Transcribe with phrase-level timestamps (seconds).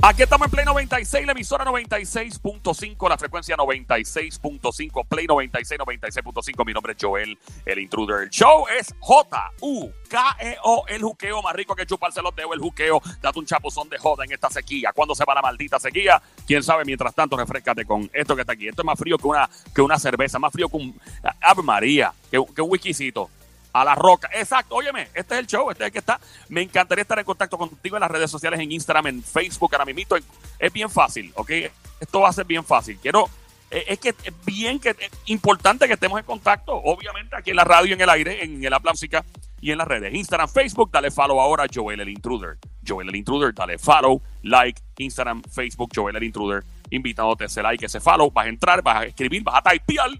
[0.00, 6.64] Aquí estamos en Play 96, la emisora 96.5, la frecuencia 96.5, Play 96, 96.5.
[6.64, 7.36] Mi nombre es Joel,
[7.66, 8.22] el intruder.
[8.22, 13.02] El show es J-U-K-E-O, el juqueo más rico que chuparse los dedos, el juqueo.
[13.20, 14.92] Date un chapuzón de joda en esta sequía.
[14.94, 16.22] ¿Cuándo se va la maldita sequía?
[16.46, 18.68] Quién sabe, mientras tanto, refrescate con esto que está aquí.
[18.68, 21.00] Esto es más frío que una, que una cerveza, más frío que un.
[21.40, 23.30] Ave María, que, que un whiskycito
[23.72, 24.28] a la roca.
[24.34, 26.20] Exacto, óyeme, este es el show, este es el que está.
[26.48, 29.84] Me encantaría estar en contacto contigo en las redes sociales, en Instagram, en Facebook, ahora
[29.84, 30.16] mismo.
[30.58, 31.50] Es bien fácil, ¿ok?
[32.00, 32.98] Esto va a ser bien fácil.
[33.00, 33.28] Quiero,
[33.70, 37.56] eh, es que es bien que es importante que estemos en contacto, obviamente aquí en
[37.56, 39.24] la radio, en el aire, en el Habla Música
[39.60, 40.14] y en las redes.
[40.14, 42.58] Instagram, Facebook, dale follow ahora, Joel el Intruder.
[42.86, 46.64] Joel el Intruder, dale follow, like, Instagram, Facebook, Joel el Intruder.
[46.90, 48.30] Invitándote ese like, ese follow.
[48.30, 50.10] Vas a entrar, vas a escribir, vas a typear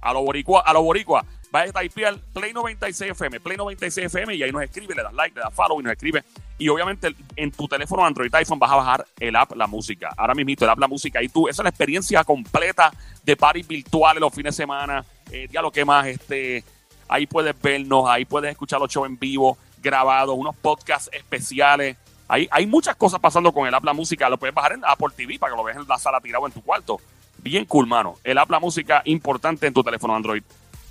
[0.00, 4.34] a lo boricua, a lo boricua Vaya a typear Play 96 FM, Play 96 FM
[4.34, 6.22] y ahí nos escribe, le das like, le das follow y nos escribe.
[6.58, 10.10] Y obviamente en tu teléfono Android iPhone vas a bajar el app La Música.
[10.16, 12.92] Ahora mismo el app La Música y tú, esa es la experiencia completa
[13.22, 15.04] de parties virtuales los fines de semana.
[15.30, 16.64] Eh, ya lo que más, este,
[17.08, 21.96] ahí puedes vernos, ahí puedes escuchar los shows en vivo, grabados, unos podcasts especiales.
[22.26, 24.28] Hay, hay muchas cosas pasando con el app La Música.
[24.28, 26.52] Lo puedes bajar en Apple TV para que lo veas en la sala tirado en
[26.52, 27.00] tu cuarto.
[27.38, 28.16] Bien cool, mano.
[28.22, 30.42] El app La Música importante en tu teléfono Android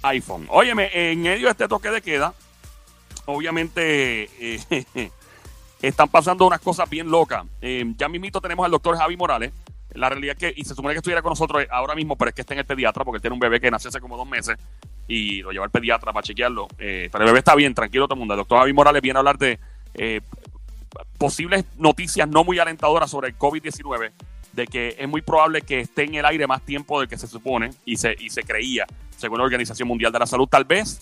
[0.08, 0.48] iPhone.
[0.50, 2.34] Óyeme, en medio de este toque de queda,
[3.26, 5.10] obviamente eh,
[5.82, 7.46] están pasando unas cosas bien locas.
[7.62, 9.52] Eh, ya mismito tenemos al doctor Javi Morales.
[9.94, 12.36] La realidad es que, y se supone que estuviera con nosotros ahora mismo, pero es
[12.36, 14.58] que está en el pediatra porque tiene un bebé que nació hace como dos meses
[15.08, 16.68] y lo lleva al pediatra para chequearlo.
[16.78, 18.34] Eh, pero el bebé está bien, tranquilo todo el mundo.
[18.34, 19.60] El doctor Javi Morales viene a hablar de
[21.18, 24.12] posibles noticias no muy alentadoras sobre el COVID-19
[24.54, 27.28] de que es muy probable que esté en el aire más tiempo del que se
[27.28, 28.86] supone y se, y se creía
[29.18, 30.48] según la Organización Mundial de la Salud.
[30.48, 31.02] Tal vez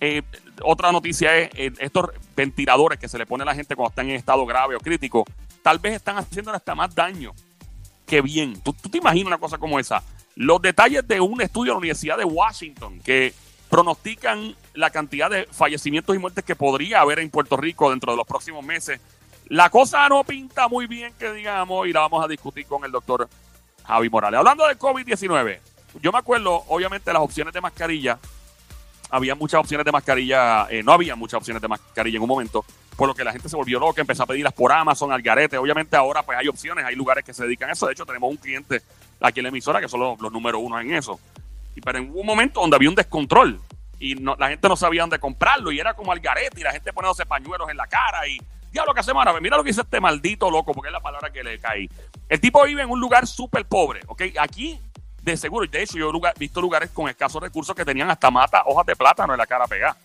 [0.00, 0.22] eh,
[0.62, 4.08] otra noticia es eh, estos ventiladores que se le pone a la gente cuando están
[4.08, 5.24] en estado grave o crítico,
[5.62, 7.32] tal vez están haciendo hasta más daño
[8.06, 8.60] que bien.
[8.62, 10.02] ¿Tú, te imaginas una cosa como esa.
[10.34, 13.34] Los detalles de un estudio de la Universidad de Washington que
[13.68, 18.16] pronostican la cantidad de fallecimientos y muertes que podría haber en Puerto Rico dentro de
[18.16, 19.00] los próximos meses.
[19.48, 22.92] La cosa no pinta muy bien, que digamos, y la vamos a discutir con el
[22.92, 23.28] doctor
[23.84, 24.38] Javi Morales.
[24.38, 25.58] Hablando del COVID-19,
[26.00, 28.18] yo me acuerdo, obviamente, las opciones de mascarilla.
[29.10, 32.64] Había muchas opciones de mascarilla, eh, no había muchas opciones de mascarilla en un momento,
[32.94, 35.56] por lo que la gente se volvió loca, empezó a pedirlas por Amazon, al garete.
[35.56, 37.86] Obviamente ahora pues hay opciones, hay lugares que se dedican a eso.
[37.86, 38.82] De hecho, tenemos un cliente
[39.20, 41.18] aquí en la emisora que son los, números número uno en eso.
[41.74, 43.60] Y, pero en un momento donde había un descontrol
[43.98, 46.92] y la gente no sabía dónde comprarlo y era como al garete y la gente
[46.92, 48.38] poniéndose pañuelos en la cara y
[48.70, 51.30] diablo que hace semana, mira lo que dice este maldito loco, porque es la palabra
[51.30, 51.88] que le cae.
[52.28, 54.22] El tipo vive en un lugar súper pobre, ¿ok?
[54.38, 54.78] Aquí
[55.22, 55.66] de seguro.
[55.66, 58.96] De hecho, yo he visto lugares con escasos recursos que tenían hasta mata, hojas de
[58.96, 59.96] plátano en la cara pegada.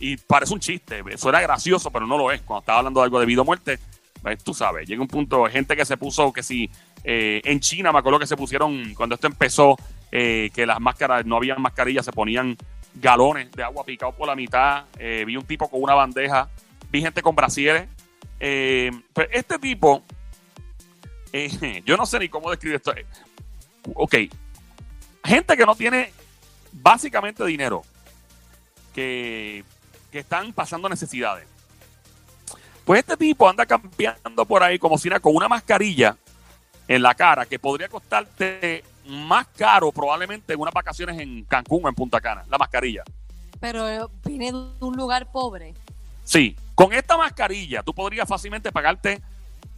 [0.00, 2.42] Y parece un chiste, eso era gracioso, pero no lo es.
[2.42, 3.78] Cuando estaba hablando de algo de vida o muerte,
[4.22, 6.70] pues, tú sabes, llega un punto, gente que se puso, que si
[7.04, 9.76] eh, en China me acuerdo que se pusieron, cuando esto empezó,
[10.10, 12.56] eh, que las máscaras, no había mascarillas, se ponían
[12.94, 14.84] galones de agua picado por la mitad.
[14.98, 16.48] Eh, vi un tipo con una bandeja,
[16.90, 17.86] vi gente con brasieres.
[18.38, 20.02] pues este tipo,
[21.84, 22.94] yo no sé ni cómo describir esto.
[23.94, 24.14] Ok,
[25.24, 26.12] gente que no tiene
[26.72, 27.82] básicamente dinero,
[28.94, 29.64] que,
[30.12, 31.44] están pasando necesidades.
[32.84, 36.16] Pues este tipo anda campeando por ahí como si era con una mascarilla
[36.86, 41.88] en la cara que podría costarte más caro probablemente en unas vacaciones en Cancún o
[41.88, 43.02] en Punta Cana, la mascarilla.
[43.58, 45.74] Pero viene de un lugar pobre.
[46.22, 49.20] Sí, con esta mascarilla tú podrías fácilmente pagarte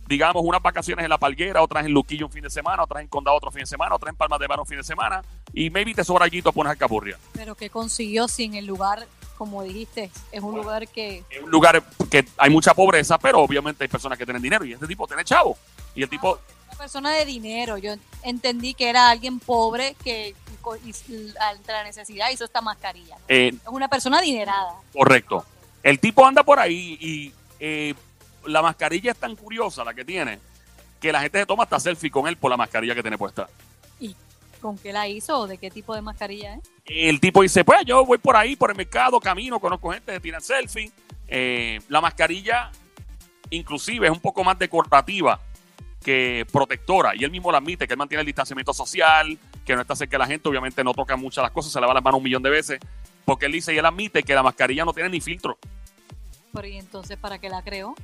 [0.06, 3.08] digamos, unas vacaciones en La Palguera, otras en Luquillo un fin de semana, otras en
[3.08, 5.22] Condado otro fin de semana, otras en Palma de Mar un fin de semana,
[5.52, 7.18] y maybe te sobra allí pones Alcapurria.
[7.32, 9.06] Pero que consiguió sin el lugar,
[9.36, 11.24] como dijiste, es un lugar que...
[11.30, 14.72] Es un lugar que hay mucha pobreza, pero obviamente hay personas que tienen dinero, y
[14.72, 15.56] este tipo tiene chavo.
[15.94, 16.38] Y el tipo...
[16.68, 20.34] Una persona de dinero, yo entendí que era alguien pobre que
[21.40, 23.16] ante la necesidad hizo esta mascarilla.
[23.28, 24.74] Eh, es una persona adinerada.
[24.92, 25.44] Correcto.
[25.82, 27.94] El tipo anda por ahí y eh,
[28.46, 30.38] la mascarilla es tan curiosa la que tiene
[31.00, 33.48] que la gente se toma hasta selfie con él por la mascarilla que tiene puesta.
[34.00, 34.16] ¿Y
[34.60, 36.62] con qué la hizo o de qué tipo de mascarilla es?
[36.84, 40.20] El tipo dice, pues yo voy por ahí, por el mercado, camino, conozco gente que
[40.20, 40.90] tiran selfie.
[41.28, 42.70] Eh, la mascarilla
[43.50, 45.40] inclusive es un poco más decorativa
[46.02, 47.14] que protectora.
[47.14, 50.12] Y él mismo lo admite, que él mantiene el distanciamiento social, que no está cerca
[50.12, 52.42] de la gente, obviamente no toca muchas las cosas, se lava las manos un millón
[52.42, 52.80] de veces,
[53.24, 55.58] porque él dice y él admite que la mascarilla no tiene ni filtro.
[56.52, 57.94] Pero ¿y entonces para qué la creó?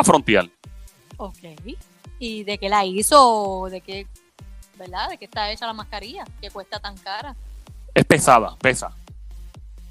[0.00, 0.48] A frontear.
[1.16, 1.38] Ok.
[2.18, 3.68] ¿Y de qué la hizo?
[3.70, 4.06] ¿De qué,
[4.78, 5.10] verdad?
[5.10, 6.24] ¿De qué está hecha la mascarilla?
[6.40, 7.36] ¿Qué cuesta tan cara?
[7.94, 8.94] Es pesada, pesa.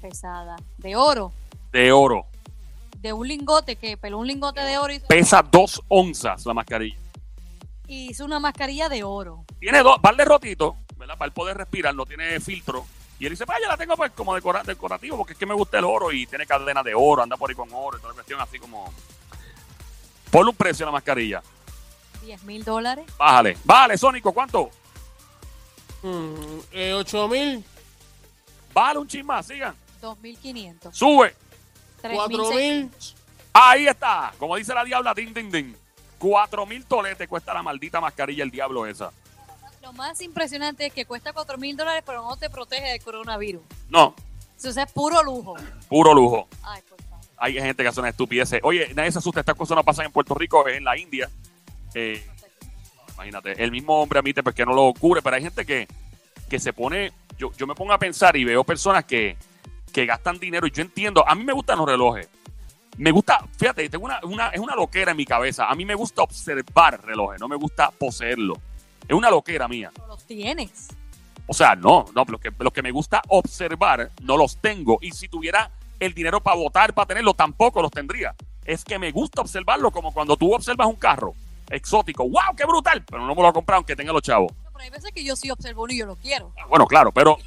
[0.00, 0.56] Pesada.
[0.78, 1.32] ¿De oro?
[1.70, 2.26] De oro.
[2.98, 4.92] ¿De un lingote que peló un lingote de oro?
[4.92, 5.00] Y...
[5.00, 6.96] Pesa dos onzas la mascarilla.
[7.86, 9.44] Y hizo una mascarilla de oro.
[9.60, 11.18] Tiene dos, par de rotitos, ¿verdad?
[11.18, 12.84] Para él poder respirar, no tiene filtro.
[13.18, 15.84] Y él dice, vaya, la tengo pues como decorativo porque es que me gusta el
[15.84, 18.40] oro y tiene cadena de oro, anda por ahí con oro y toda la cuestión
[18.40, 18.92] así como...
[20.32, 21.42] Ponle un precio a la mascarilla.
[22.22, 23.04] 10 mil dólares.
[23.18, 23.58] Bájale.
[23.64, 24.70] Vale, Sónico, ¿cuánto?
[26.02, 27.62] Mm, eh, 8 mil.
[28.72, 29.76] Vale, un chisme más, sigan.
[30.00, 30.90] 2.500.
[30.94, 31.36] Sube.
[32.00, 32.90] 4 mil.
[33.52, 34.32] Ahí está.
[34.38, 35.76] Como dice la diabla, din, din, din.
[36.18, 39.12] 4 mil toletes cuesta la maldita mascarilla el diablo esa.
[39.82, 43.62] Lo más impresionante es que cuesta 4 mil dólares, pero no te protege del coronavirus.
[43.90, 44.14] No.
[44.56, 45.56] Eso es puro lujo.
[45.90, 46.48] Puro lujo.
[46.62, 47.11] Ay, por favor.
[47.42, 48.52] Hay gente que hace una estupidez.
[48.62, 49.40] Oye, nadie se asusta.
[49.40, 51.28] Estas cosas no pasan en Puerto Rico, es en la India.
[51.92, 52.24] Eh,
[53.14, 55.88] imagínate, el mismo hombre admite pues, que no lo cubre, pero hay gente que,
[56.48, 57.10] que se pone.
[57.36, 59.36] Yo, yo me pongo a pensar y veo personas que,
[59.92, 61.28] que gastan dinero y yo entiendo.
[61.28, 62.28] A mí me gustan los relojes.
[62.96, 65.68] Me gusta, fíjate, tengo una, una, es una loquera en mi cabeza.
[65.68, 68.54] A mí me gusta observar relojes, no me gusta poseerlo.
[69.08, 69.90] Es una loquera mía.
[69.98, 70.90] No los tienes.
[71.48, 74.98] O sea, no, no, los que, los que me gusta observar no los tengo.
[75.00, 78.34] Y si tuviera el dinero para votar, para tenerlo, tampoco los tendría.
[78.64, 81.34] Es que me gusta observarlo como cuando tú observas un carro
[81.70, 82.24] exótico.
[82.28, 83.02] ¡Wow, qué brutal!
[83.04, 84.52] Pero no me lo he comprado aunque tenga los chavos.
[84.64, 86.52] No, pero hay veces que yo sí observo uno y yo lo quiero.
[86.58, 87.38] Ah, Bueno, claro, pero,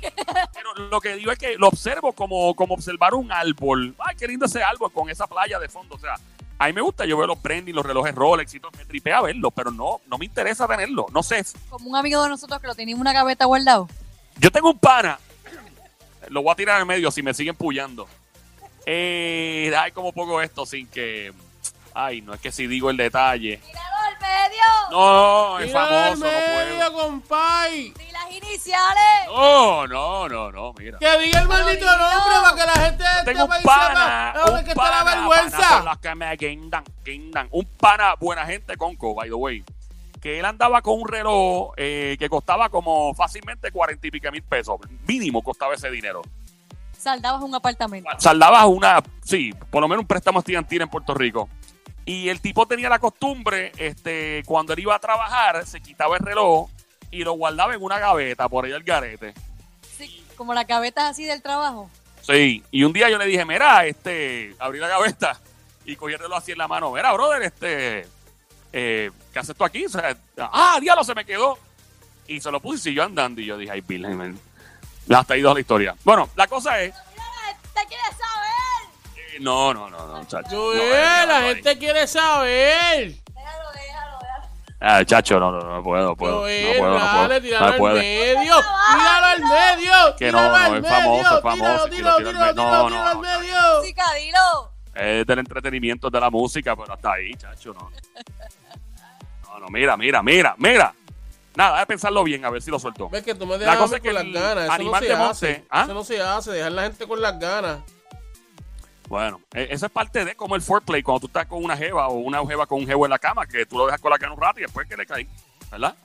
[0.54, 3.96] pero lo que digo es que lo observo como, como observar un árbol.
[4.00, 5.96] Ay, qué lindo ese árbol con esa playa de fondo.
[5.96, 6.16] O sea,
[6.58, 9.22] a mí me gusta, yo veo los Brandy, los relojes Rolex y todo, me tripea
[9.22, 11.06] verlo, pero no, no me interesa tenerlo.
[11.12, 11.46] No sé.
[11.70, 13.88] Como un amigo de nosotros que lo tenía en una gaveta guardado.
[14.38, 15.20] Yo tengo un pana,
[16.30, 18.08] lo voy a tirar en medio si me siguen pullando.
[18.86, 21.34] Eh, ay, como pongo esto sin que.
[21.94, 23.58] Ay, no es que si digo el detalle.
[23.66, 24.64] ¡Tíralo al medio!
[24.92, 27.04] No, es Mira famoso, el no medio, puedo.
[27.10, 27.94] compay.
[27.98, 29.28] ¡Ni las iniciales!
[29.28, 31.00] No, no, no, no, mira.
[31.00, 31.98] Que diga el maldito dilo.
[31.98, 34.84] nombre para que la gente de este Tengo un pana, sepa dónde un que está
[34.84, 35.84] pana, vergüenza.
[35.84, 37.48] las que me guindan, guindan.
[37.52, 39.64] Un pana, buena gente, Conco, by the way.
[40.22, 44.44] Que él andaba con un reloj eh, que costaba como fácilmente cuarenta y pico mil
[44.44, 44.80] pesos.
[45.08, 46.22] Mínimo costaba ese dinero.
[47.06, 48.10] Saldabas un apartamento.
[48.18, 51.48] Saldabas una, sí, por lo menos un préstamo estudiantil en Puerto Rico.
[52.04, 56.26] Y el tipo tenía la costumbre, este, cuando él iba a trabajar, se quitaba el
[56.26, 56.68] reloj
[57.12, 59.36] y lo guardaba en una gaveta por ahí al garete.
[59.96, 61.92] Sí, como las gavetas así del trabajo.
[62.22, 65.40] Sí, y un día yo le dije, mira, este, abrí la gaveta
[65.86, 66.92] y cogí el reloj así en la mano.
[66.92, 68.08] Mira, brother, este,
[68.74, 69.86] eh, ¿qué haces tú aquí?
[69.86, 71.60] O sea, ah, diablo, se me quedó.
[72.28, 73.42] Y se lo puse y siguió andando.
[73.42, 74.08] Y yo dije, ay, Bill,
[75.08, 75.20] man.
[75.20, 75.96] hasta ahí dos la historia.
[76.04, 79.26] Bueno, la cosa es, ¡Mira, te quieres saber!
[79.34, 80.74] eh, no, no, no, no, chacho.
[80.74, 83.08] La gente quiere saber.
[83.34, 84.48] Déjalo, déjalo, déjalo.
[84.80, 86.36] Ah, chacho, no, no, no puedo, no puedo.
[86.36, 87.42] No puedo, no puedo.
[87.42, 87.96] tíralo No al puede.
[88.02, 88.56] medio.
[88.92, 90.16] Tíralo al medio.
[90.18, 93.56] Que no, no, es famoso, es famoso, Tíralo, tíralo, tíralo, tíralo, al no, medio.
[93.80, 94.72] Música, dilo.
[94.94, 97.92] Es del entretenimiento, de la música, pero hasta ahí, chacho, no.
[99.44, 100.94] No, no, mira, mira, mira, mira.
[101.56, 103.10] Nada, de pensarlo bien, a ver si lo suelto.
[103.10, 104.64] Ves que tú me La dejas cosa a es mí con que las ganas.
[104.66, 105.66] Eso no animal se de monte, hace.
[105.70, 105.84] ¿ah?
[105.84, 107.80] Eso no se hace, dejar la gente con las ganas.
[109.08, 112.08] Bueno, e- eso es parte de como el foreplay, cuando tú estás con una jeva
[112.08, 114.18] o una jeva con un jevo en la cama, que tú lo dejas con la
[114.18, 115.28] cana un rato y después que le cae,
[115.72, 115.96] ¿verdad?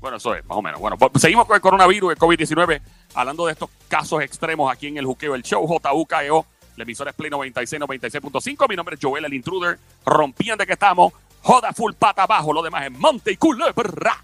[0.00, 0.80] Bueno, eso es, más o menos.
[0.80, 2.80] Bueno, pues seguimos con el coronavirus, el COVID-19,
[3.14, 7.16] hablando de estos casos extremos aquí en el Juqueo, el show JUKEO, la emisora es
[7.16, 8.68] Play 96, 96.5.
[8.68, 11.12] Mi nombre es Joel, el intruder, rompiendo de que estamos,
[11.42, 14.16] joda full pata abajo, lo demás es monte y culebra.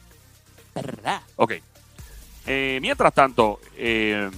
[1.36, 1.54] Ok.
[2.46, 4.30] Eh, mientras tanto, eh,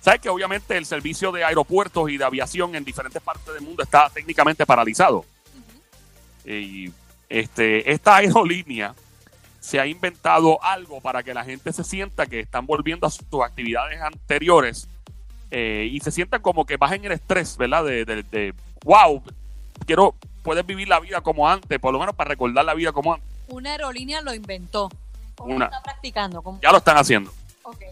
[0.00, 3.82] sabes que obviamente el servicio de aeropuertos y de aviación en diferentes partes del mundo
[3.82, 5.24] está técnicamente paralizado.
[6.44, 6.90] Y
[7.28, 8.94] este, esta aerolínea
[9.60, 13.26] se ha inventado algo para que la gente se sienta que están volviendo a sus
[13.44, 14.88] actividades anteriores
[15.50, 17.84] eh, y se sientan como que bajen el estrés, ¿verdad?
[17.84, 19.22] De, de, de, wow,
[19.86, 23.14] quiero, puedes vivir la vida como antes, por lo menos para recordar la vida como
[23.14, 23.28] antes.
[23.48, 24.90] Una aerolínea lo inventó.
[25.38, 25.66] ¿Cómo Una.
[25.66, 26.42] lo está practicando?
[26.42, 26.60] ¿Cómo?
[26.60, 27.32] Ya lo están haciendo.
[27.62, 27.82] Ok.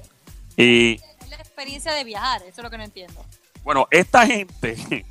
[0.57, 3.25] Y Es la experiencia de viajar, eso es lo que no entiendo.
[3.63, 5.05] Bueno, esta gente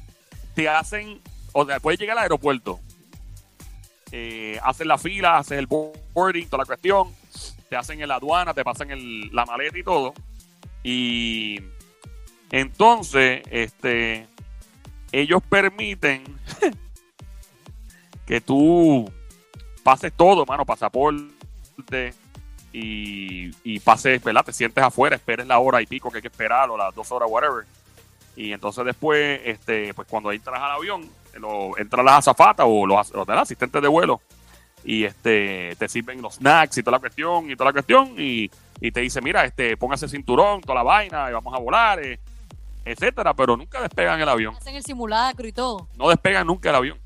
[0.53, 1.21] te hacen,
[1.53, 2.79] o sea, puedes llegar al aeropuerto,
[4.11, 7.13] eh, hacen la fila, haces el boarding, toda la cuestión,
[7.69, 10.13] te hacen en la aduana, te pasan el, la maleta y todo.
[10.83, 11.59] Y
[12.51, 14.27] entonces, este,
[15.11, 16.23] ellos permiten
[18.25, 19.11] que tú
[19.83, 22.13] pases todo, mano, pasaporte
[22.75, 24.43] y, y pases, ¿verdad?
[24.43, 27.09] Te sientes afuera, esperes la hora y pico que hay que esperar o las dos
[27.09, 27.65] horas, whatever.
[28.35, 33.13] Y entonces después, este, pues cuando entras al avión, lo, entran las azafatas o los,
[33.29, 34.19] asistentes de vuelo
[34.83, 38.51] y este te sirven los snacks y toda la cuestión y toda la cuestión y,
[38.81, 42.19] y te dice, mira, este, póngase cinturón, toda la vaina y vamos a volar, eh,
[42.83, 44.53] etcétera, pero nunca despegan el avión.
[44.55, 45.87] Hacen el simulacro y todo.
[45.95, 46.99] No despegan nunca el avión,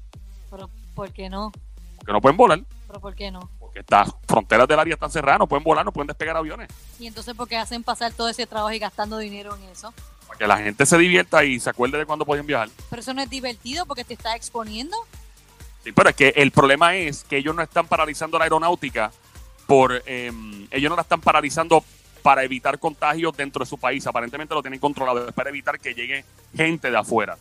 [0.49, 1.51] Pero ¿por qué no?
[1.99, 2.59] porque no pueden volar.
[2.87, 3.51] Pero ¿por qué no?
[3.69, 6.69] Porque estas fronteras del área están cerradas, no pueden volar, no pueden despegar aviones.
[6.97, 9.93] Y entonces, ¿por qué hacen pasar todo ese trabajo y gastando dinero en eso?
[10.25, 12.69] Para que la gente se divierta y se acuerde de cuándo podían viajar.
[12.89, 14.97] Pero eso no es divertido porque te está exponiendo.
[15.83, 19.11] Sí, pero es que el problema es que ellos no están paralizando la aeronáutica
[19.67, 20.01] por...
[20.07, 21.83] Em, ellos no la están paralizando
[22.23, 24.07] para evitar contagios dentro de su país.
[24.07, 27.37] Aparentemente lo tienen controlado, es para evitar que llegue gente de afuera.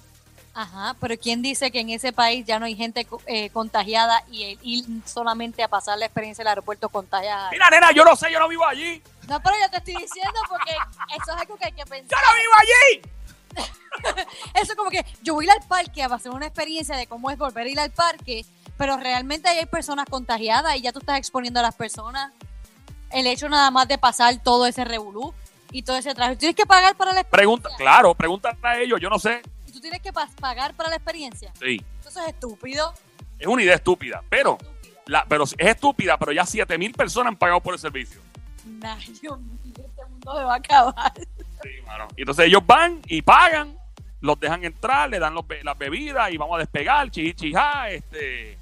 [0.58, 4.58] Ajá, pero ¿quién dice que en ese país ya no hay gente eh, contagiada y
[4.60, 7.48] ir solamente a pasar la experiencia del aeropuerto contagiada?
[7.52, 9.00] Mira, nena, yo no sé, yo no vivo allí.
[9.28, 10.72] No, pero yo te estoy diciendo porque
[11.16, 12.18] eso es algo que hay que pensar.
[12.18, 14.26] ¡Yo no vivo allí!
[14.60, 17.06] eso es como que yo voy a ir al parque a hacer una experiencia de
[17.06, 18.44] cómo es volver a ir al parque,
[18.76, 22.32] pero realmente hay personas contagiadas y ya tú estás exponiendo a las personas.
[23.12, 25.32] El hecho nada más de pasar todo ese revolú
[25.70, 26.36] y todo ese trabajo.
[26.36, 27.62] ¿Tienes que pagar para la experiencia?
[27.62, 29.40] Pregunta, claro, pregúntale a ellos, yo no sé
[29.78, 31.52] tú tienes que pagar para la experiencia.
[31.58, 31.80] Sí.
[32.04, 32.92] Eso es estúpido.
[33.38, 34.58] Es una idea estúpida, pero,
[35.06, 38.20] La, pero es estúpida, pero ya 7 mil personas han pagado por el servicio.
[38.64, 41.12] Nah, Dios mío, este mundo se va a acabar.
[41.62, 42.08] Sí, mano.
[42.16, 43.78] Y entonces ellos van y pagan,
[44.20, 48.58] los dejan entrar, le dan los, las bebidas y vamos a despegar, chichijá, este,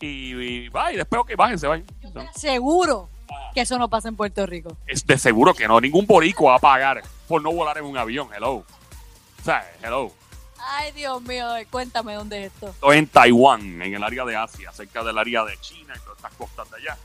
[0.00, 1.86] y, va, y después, ok, bájense, vayan.
[2.34, 3.08] seguro
[3.54, 4.76] que eso no pasa en Puerto Rico.
[4.86, 7.96] Es de seguro que no, ningún borico va a pagar por no volar en un
[7.96, 8.54] avión, hello.
[8.56, 10.12] O sea, hello.
[10.58, 12.68] Ay, Dios mío, cuéntame dónde es esto.
[12.68, 16.16] Esto en Taiwán, en el área de Asia, cerca del área de China y todas
[16.16, 16.96] estas costas de allá.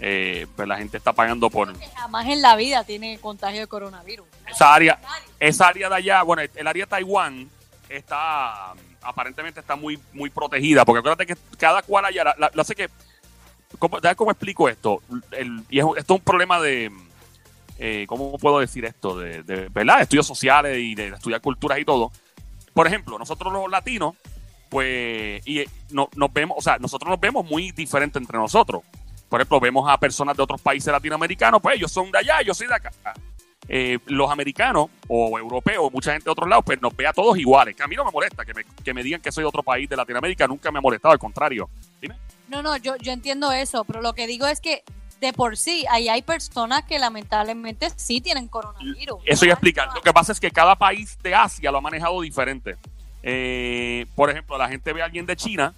[0.00, 1.76] Eh, pues la gente está pagando por...
[1.96, 4.26] jamás en la vida tiene contagio de coronavirus.
[4.46, 5.00] Esa área,
[5.40, 7.50] esa área de allá, bueno, el área de Taiwán
[7.88, 12.88] está, aparentemente está muy, muy protegida, porque acuérdate que cada cual allá, lo hace que,
[13.78, 15.02] ¿cómo, ¿cómo explico esto?
[15.68, 16.92] y esto es un problema de,
[17.78, 19.18] eh, ¿cómo puedo decir esto?
[19.18, 20.02] De, de, ¿verdad?
[20.02, 22.12] estudios sociales y de estudiar culturas y todo
[22.78, 24.14] por ejemplo, nosotros los latinos,
[24.68, 28.82] pues, y eh, no, nos vemos, o sea, nosotros nos vemos muy diferentes entre nosotros.
[29.28, 32.54] Por ejemplo, vemos a personas de otros países latinoamericanos, pues ellos son de allá, yo
[32.54, 32.92] soy de acá.
[33.68, 37.36] Eh, los americanos o europeos, mucha gente de otros lados, pues nos ve a todos
[37.36, 37.74] iguales.
[37.74, 39.96] Que a mí no me molesta que me, digan que soy de otro país de
[39.96, 41.68] Latinoamérica, nunca me ha molestado, al contrario.
[42.00, 42.14] Dime.
[42.46, 44.84] No, no, yo, yo entiendo eso, pero lo que digo es que
[45.20, 49.20] de por sí, ahí hay personas que lamentablemente sí tienen coronavirus.
[49.24, 49.88] Eso ya explicar.
[49.94, 52.76] Lo que pasa es que cada país de Asia lo ha manejado diferente.
[53.22, 55.74] Eh, por ejemplo, la gente ve a alguien de China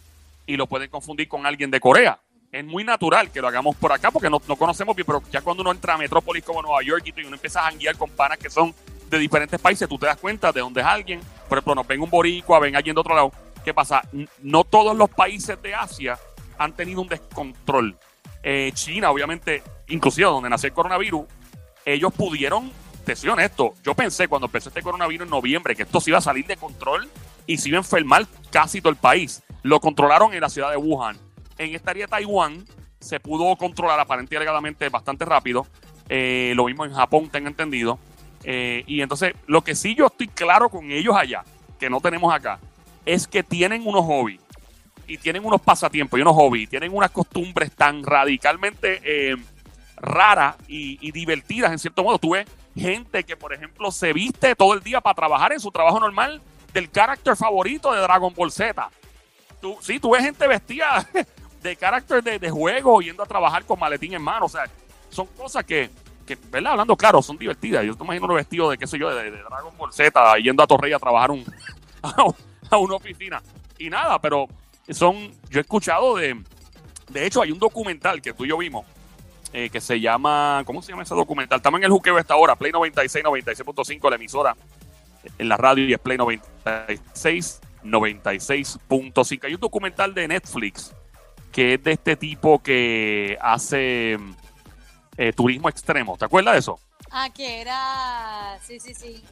[0.46, 2.18] y lo pueden confundir con alguien de Corea.
[2.52, 5.62] Es muy natural que lo hagamos por acá porque no, conocemos bien, pero ya cuando
[5.62, 8.50] uno entra a metrópolis como Nueva York y uno empieza a janguear con panas que
[8.50, 8.74] son
[9.08, 11.20] de diferentes países, tú te das cuenta de dónde es alguien.
[11.48, 13.32] Por ejemplo, nos ven un boricua, ven alguien de otro lado.
[13.64, 14.02] ¿Qué pasa?
[14.40, 16.18] No todos los países de Asia
[16.58, 17.96] han tenido un descontrol.
[18.42, 21.26] Eh, China, obviamente, inclusive donde nació el coronavirus,
[21.84, 22.70] ellos pudieron,
[23.04, 26.18] te soy honesto, yo pensé cuando empezó este coronavirus en noviembre que esto se iba
[26.18, 27.08] a salir de control
[27.46, 29.42] y se iba a enfermar casi todo el país.
[29.62, 31.18] Lo controlaron en la ciudad de Wuhan.
[31.58, 32.64] En esta área de Taiwán
[33.00, 35.66] se pudo controlar aparentemente bastante rápido.
[36.08, 37.98] Eh, lo mismo en Japón, tengo entendido.
[38.44, 41.44] Eh, y entonces, lo que sí yo estoy claro con ellos allá,
[41.78, 42.58] que no tenemos acá,
[43.04, 44.40] es que tienen unos hobbies
[45.10, 49.36] y tienen unos pasatiempos y unos hobbies, tienen unas costumbres tan radicalmente eh,
[49.96, 52.16] raras y, divertidas, en cierto modo.
[52.16, 55.72] Tú ves gente que, por ejemplo, se viste todo el día para trabajar en su
[55.72, 56.40] trabajo normal
[56.72, 58.88] del carácter favorito de Dragon Ball Z.
[59.60, 61.04] Tú, sí, tú ves gente vestida
[61.62, 64.46] de carácter de, juego yendo a trabajar con maletín en mano.
[64.46, 64.70] O sea,
[65.08, 65.90] son cosas que,
[66.52, 66.70] ¿verdad?
[66.70, 67.84] Hablando claro, son divertidas.
[67.84, 70.68] Yo te imagino uno vestido de, qué sé yo, de, Dragon Ball Z, yendo a
[70.68, 71.30] Torrey a trabajar
[72.70, 73.42] a una oficina.
[73.76, 74.46] Y nada, pero
[74.94, 76.42] son, yo he escuchado de,
[77.10, 78.86] de hecho hay un documental que tú y yo vimos,
[79.52, 81.58] eh, que se llama, ¿cómo se llama ese documental?
[81.58, 84.56] Estamos en el juqueo esta hora, Play 96, 96.5, la emisora
[85.38, 89.44] en la radio y es Play 96, 96.5.
[89.44, 90.94] Hay un documental de Netflix
[91.52, 94.18] que es de este tipo que hace
[95.16, 96.16] eh, turismo extremo.
[96.16, 96.78] ¿Te acuerdas de eso?
[97.10, 99.22] Ah, que era, sí, sí, sí.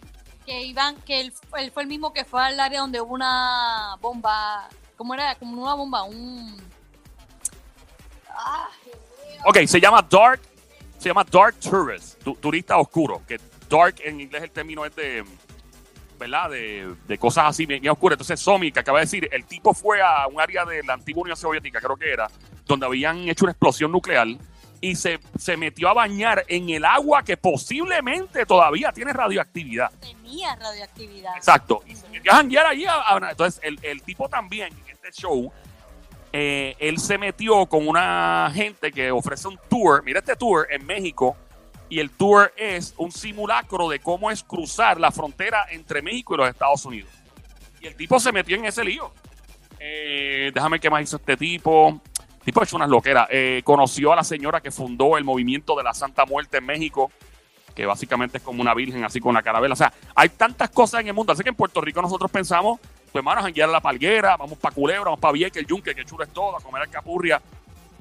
[0.44, 4.68] Que iban, que él fue el mismo que fue al área donde hubo una bomba
[4.98, 5.36] ¿Cómo era?
[5.36, 6.56] Como una bomba, un...
[8.30, 8.68] Ah,
[9.44, 10.40] ok, se llama Dark,
[10.98, 13.38] se llama Dark Tourist, turista oscuro, que
[13.70, 15.24] dark en inglés el término es de,
[16.18, 16.50] ¿verdad?
[16.50, 18.16] De, de cosas así bien, oscuras.
[18.16, 21.22] Entonces, Somi, que acaba de decir, el tipo fue a un área de la antigua
[21.22, 22.28] Unión Soviética, creo que era,
[22.66, 24.26] donde habían hecho una explosión nuclear
[24.80, 29.90] y se, se metió a bañar en el agua que posiblemente todavía tiene radioactividad.
[30.00, 31.36] Tenía radioactividad.
[31.36, 31.82] Exacto.
[31.86, 32.86] Y se metió a janguear allí.
[33.30, 34.72] entonces, el, el tipo también
[35.12, 35.52] show,
[36.32, 40.02] eh, él se metió con una gente que ofrece un tour.
[40.04, 41.36] Mira este tour en México.
[41.90, 46.36] Y el tour es un simulacro de cómo es cruzar la frontera entre México y
[46.36, 47.10] los Estados Unidos.
[47.80, 49.10] Y el tipo se metió en ese lío.
[49.80, 52.00] Eh, déjame que más hizo este tipo.
[52.44, 53.26] tipo ha hecho unas loqueras.
[53.30, 57.10] Eh, conoció a la señora que fundó el movimiento de la Santa Muerte en México,
[57.74, 59.72] que básicamente es como una virgen así con la carabela.
[59.72, 61.32] O sea, hay tantas cosas en el mundo.
[61.32, 62.80] Así que en Puerto Rico nosotros pensamos,
[63.22, 65.94] pues hermanos, a guiar a la palguera, vamos para Culebra, vamos para Vieques, el Yunque,
[65.94, 67.40] que chulo es todo, a comer alcapurria,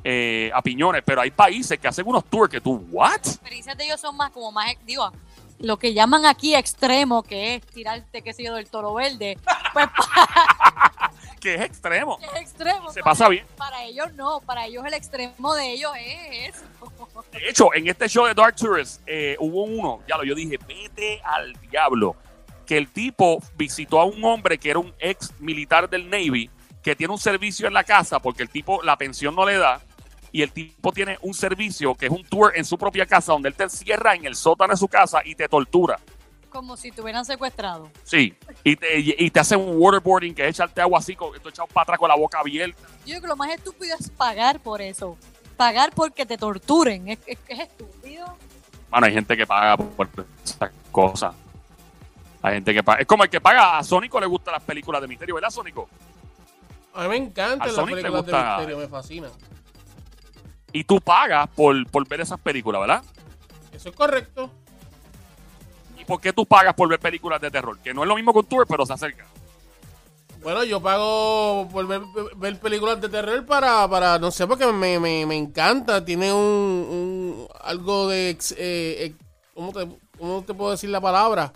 [0.03, 1.01] eh, a piñones.
[1.05, 3.17] Pero hay países que hacen unos tours que tú, ¿what?
[3.17, 5.11] Las experiencias de ellos son más como más, digo,
[5.59, 9.37] lo que llaman aquí extremo, que es tirarte, qué sé yo, del toro verde.
[9.73, 9.87] Pues
[11.39, 12.17] Que es extremo.
[12.21, 12.89] es extremo.
[12.91, 13.45] Se para- pasa bien.
[13.57, 16.65] Para ellos no, para ellos el extremo de ellos es eso.
[17.31, 20.57] De hecho, en este show de Dark Tourist eh, hubo uno, ya lo yo dije,
[20.67, 22.15] vete al diablo,
[22.67, 26.51] que el tipo visitó a un hombre que era un ex militar del Navy,
[26.83, 29.81] que tiene un servicio en la casa porque el tipo la pensión no le da,
[30.31, 33.49] y el tipo tiene un servicio que es un tour en su propia casa donde
[33.49, 35.97] él te encierra en el sótano de su casa y te tortura.
[36.49, 37.89] Como si te hubieran secuestrado.
[38.03, 41.49] Sí, y te, y te hace un waterboarding que es echarte agua así, con, tú
[41.49, 42.81] echado para atrás con la boca abierta.
[43.05, 45.17] Yo creo que lo más estúpido es pagar por eso.
[45.55, 47.09] Pagar porque te torturen.
[47.09, 48.37] Es, es, es estúpido.
[48.89, 50.09] Bueno, hay gente que paga por
[50.43, 51.33] esas cosas.
[52.47, 53.01] Hay gente que paga.
[53.01, 55.87] Es como el que paga a Sónico le gustan las películas de misterio, ¿verdad, Sónico?
[56.93, 59.31] A mí me encantan las películas de gusta- misterio, me fascinan.
[60.73, 63.03] Y tú pagas por, por ver esas películas, ¿verdad?
[63.71, 64.51] Eso es correcto.
[65.99, 67.77] ¿Y por qué tú pagas por ver películas de terror?
[67.79, 69.25] Que no es lo mismo que un tour, pero se acerca.
[70.43, 72.01] Bueno, yo pago por ver,
[72.37, 76.03] ver películas de terror para, para no sé, porque me, me, me encanta.
[76.05, 78.37] Tiene un, un- algo de...
[78.57, 79.13] eh,
[79.53, 79.87] ¿cómo, te,
[80.17, 81.51] ¿Cómo te puedo decir la palabra?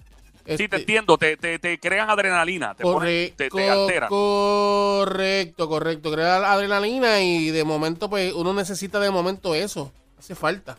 [0.45, 4.10] Sí, te Este, entiendo, te, te, te crean adrenalina, te, ponen- te, alteran.
[4.10, 6.12] correcto, correcto.
[6.12, 9.91] Crea la adrenalina y de momento, pues, uno necesita de momento eso.
[10.17, 10.77] Hace falta.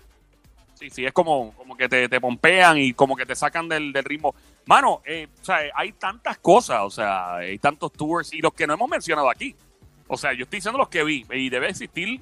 [0.75, 3.93] Sí, sí, es como, como que te, te pompean y como que te sacan del,
[3.93, 4.35] del ritmo.
[4.67, 8.67] Mano, eh, o sea, hay tantas cosas, o sea, hay tantos tours y los que
[8.67, 9.55] no hemos mencionado aquí.
[10.09, 12.21] O sea, yo estoy diciendo los que vi y debe existir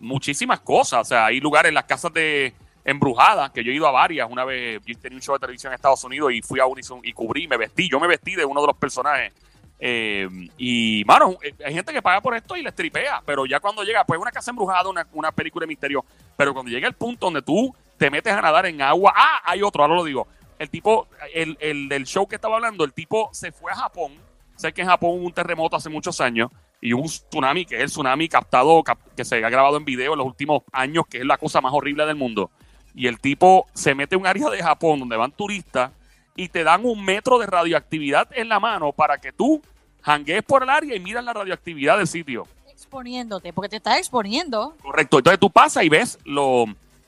[0.00, 1.00] muchísimas cosas.
[1.00, 4.28] O sea, hay lugares, las casas de embrujadas, que yo he ido a varias.
[4.30, 7.00] Una vez yo tenía un show de televisión en Estados Unidos y fui a Unison
[7.02, 9.32] y cubrí, me vestí, yo me vestí de uno de los personajes.
[9.80, 13.60] Eh, y, mano, eh, hay gente que paga por esto y les tripea, pero ya
[13.60, 16.04] cuando llega, pues una casa embrujada, una, una película de misterio,
[16.36, 19.62] pero cuando llega el punto donde tú te metes a nadar en agua, ah, hay
[19.62, 20.26] otro, ahora lo digo,
[20.58, 24.14] el tipo, el, el del show que estaba hablando, el tipo se fue a Japón,
[24.56, 27.82] sé que en Japón hubo un terremoto hace muchos años y un tsunami, que es
[27.82, 31.18] el tsunami captado, cap- que se ha grabado en video en los últimos años, que
[31.18, 32.50] es la cosa más horrible del mundo.
[32.98, 35.92] Y el tipo se mete a un área de Japón donde van turistas
[36.34, 39.62] y te dan un metro de radioactividad en la mano para que tú
[40.02, 42.48] janguees por el área y miras la radioactividad del sitio.
[42.68, 44.74] Exponiéndote, porque te estás exponiendo.
[44.82, 45.18] Correcto.
[45.18, 46.64] Entonces tú pasas y ves lo-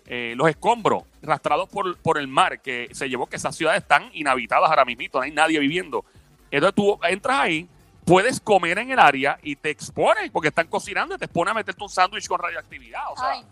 [0.06, 4.10] eh, los escombros arrastrados por, por el mar que se llevó que esas ciudades están
[4.12, 6.04] inhabitadas ahora mismo, no hay nadie viviendo.
[6.52, 7.68] Entonces tú entras ahí,
[8.04, 11.54] puedes comer en el área y te expones porque están cocinando y te expones a
[11.54, 13.02] meterte un sándwich con radioactividad.
[13.12, 13.44] O sea, Ay.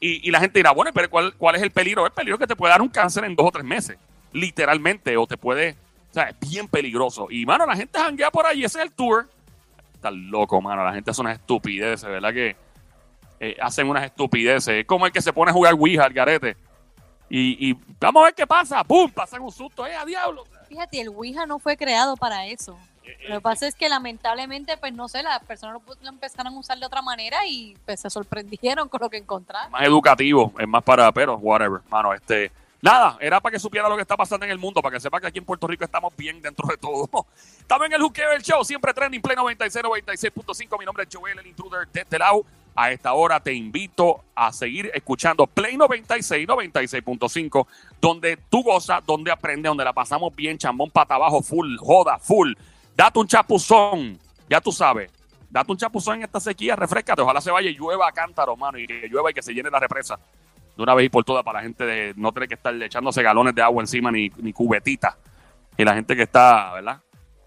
[0.00, 2.06] Y, la gente dirá, bueno, pero ¿cuál, ¿cuál es el peligro?
[2.06, 3.98] El peligro es que te puede dar un cáncer en dos o tres meses,
[4.32, 5.76] literalmente, o te puede,
[6.10, 7.28] o sea, es bien peligroso.
[7.30, 9.28] Y, mano, la gente janguea por ahí, ese es el tour.
[9.94, 12.32] Está loco, mano, la gente hace unas estupideces, ¿verdad?
[12.32, 12.56] Que
[13.40, 14.74] eh, hacen unas estupideces.
[14.74, 16.56] Es como el que se pone a jugar Ouija al garete.
[17.28, 18.84] Y, y vamos a ver qué pasa.
[18.84, 19.10] ¡Pum!
[19.10, 20.44] Pasan un susto, ¡eh, a diablo!
[20.68, 22.78] Fíjate, el Ouija no fue creado para eso.
[23.28, 26.78] Lo que pasa es que lamentablemente, pues no sé, las personas lo, empezaron a usar
[26.78, 29.70] de otra manera y pues se sorprendieron con lo que encontraron.
[29.70, 33.96] más educativo, es más para, pero whatever, mano, este, nada, era para que supiera lo
[33.96, 36.14] que está pasando en el mundo, para que sepa que aquí en Puerto Rico estamos
[36.16, 37.08] bien dentro de todo.
[37.88, 41.46] En el Juqueo del Show, siempre trending, Play 96, 96.5, mi nombre es Joel, el
[41.46, 42.44] intruder de este lado.
[42.74, 47.66] A esta hora te invito a seguir escuchando Play 96, 96.5,
[48.00, 52.52] donde tú gozas, donde aprendes, donde la pasamos bien, chambón pata abajo, full, joda, full.
[52.98, 54.18] Date un chapuzón,
[54.50, 55.08] ya tú sabes.
[55.48, 57.22] Date un chapuzón en esta sequía, refrescate.
[57.22, 59.70] Ojalá se vaya y llueva a cántaro, mano, y que llueva y que se llene
[59.70, 60.18] la represa
[60.76, 63.22] de una vez y por todas para la gente de no tener que estar echándose
[63.22, 65.16] galones de agua encima ni, ni cubetitas.
[65.76, 67.00] Y la gente que está, ¿verdad?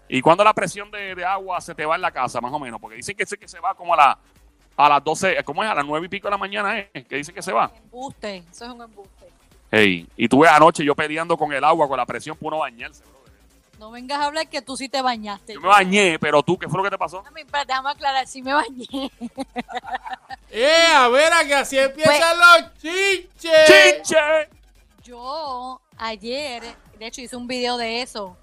[0.08, 2.58] Y cuando la presión de, de agua se te va en la casa, más o
[2.58, 4.18] menos, porque dicen que, se- que se va como a, la,
[4.78, 5.68] a las 12, ¿cómo es?
[5.70, 6.90] A las 9 y pico de la mañana, ¿eh?
[7.06, 7.70] Que dicen que se va.
[7.84, 9.26] Embuste, eso es un embuste.
[9.70, 12.60] Hey, y tú ves anoche yo peleando con el agua, con la presión por uno
[12.60, 13.21] bañarse, brother.
[13.82, 15.54] No vengas a hablar que tú sí te bañaste.
[15.54, 17.18] Yo me bañé, pero tú, ¿qué fue lo que te pasó?
[17.18, 18.86] Déjame, espérate, déjame aclarar, sí me bañé.
[20.50, 23.96] ¡Eh, a ver, a que así empiezan Pues- los chiches!
[24.04, 24.16] ¡Chiche!
[25.02, 26.62] Yo ayer,
[26.96, 28.36] de hecho hice un video de eso.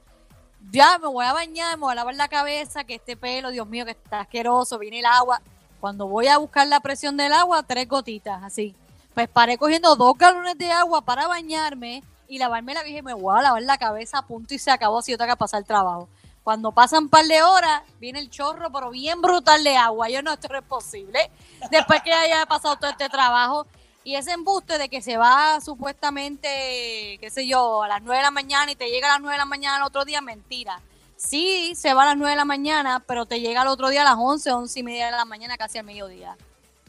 [0.72, 3.66] Ya me voy a bañar, me voy a lavar la cabeza, que este pelo, Dios
[3.66, 5.42] mío, que está asqueroso, viene el agua.
[5.80, 8.76] Cuando voy a buscar la presión del agua, tres gotitas, así.
[9.14, 13.38] Pues paré cogiendo dos galones de agua para bañarme y lavarme la dije, me voy
[13.38, 16.08] a lavar la cabeza a punto y se acabó si yo tengo que pasar trabajo.
[16.44, 20.10] Cuando pasan un par de horas, viene el chorro, pero bien brutal de agua.
[20.10, 21.30] Yo no, esto no es posible.
[21.70, 23.68] Después que haya pasado todo este trabajo.
[24.04, 28.24] Y ese embuste de que se va supuestamente, qué sé yo, a las 9 de
[28.24, 30.82] la mañana y te llega a las 9 de la mañana el otro día, mentira.
[31.18, 34.02] Sí, se va a las 9 de la mañana, pero te llega el otro día
[34.02, 36.38] a las 11, 11 y media de la mañana, casi al mediodía.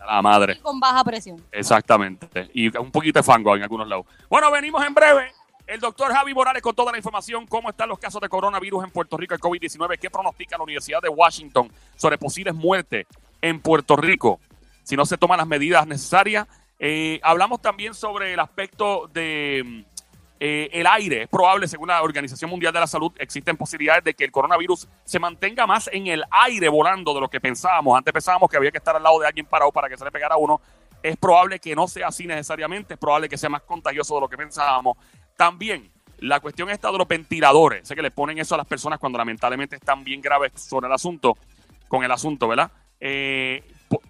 [0.06, 0.54] La madre.
[0.54, 1.44] Y con baja presión.
[1.52, 2.50] Exactamente.
[2.54, 4.06] Y un poquito de fango en algunos lados.
[4.28, 5.32] Bueno, venimos en breve.
[5.66, 8.90] El doctor Javi Morales con toda la información, cómo están los casos de coronavirus en
[8.90, 13.06] Puerto Rico, el COVID-19, qué pronostica la Universidad de Washington sobre posibles muertes
[13.40, 14.40] en Puerto Rico
[14.82, 16.48] si no se toman las medidas necesarias.
[16.78, 19.84] Eh, hablamos también sobre el aspecto de
[20.42, 21.24] eh, el aire.
[21.24, 24.88] Es probable, según la Organización Mundial de la Salud, existen posibilidades de que el coronavirus
[25.04, 27.98] se mantenga más en el aire volando de lo que pensábamos.
[27.98, 30.10] Antes pensábamos que había que estar al lado de alguien parado para que se le
[30.10, 30.58] pegara a uno.
[31.02, 34.28] Es probable que no sea así necesariamente, es probable que sea más contagioso de lo
[34.30, 34.96] que pensábamos.
[35.36, 37.86] También la cuestión está de los ventiladores.
[37.86, 40.92] Sé que le ponen eso a las personas cuando lamentablemente están bien graves sobre el
[40.94, 41.36] asunto,
[41.86, 42.70] con el asunto, ¿verdad?
[42.98, 43.62] Eh,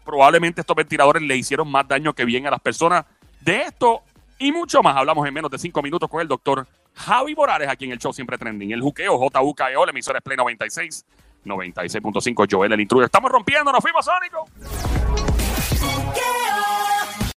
[0.05, 3.05] probablemente estos ventiladores le hicieron más daño que bien a las personas.
[3.41, 4.03] De esto
[4.41, 7.85] y mucho más hablamos en menos de cinco minutos con el doctor Javi Morales, aquí
[7.85, 8.73] en el show Siempre Trending.
[8.73, 11.05] El juqueo, JUKEO, la emisora es Play 96,
[11.45, 13.05] 96.5, Joel, el intruder.
[13.05, 14.47] Estamos rompiendo, nos fuimos, Sónico.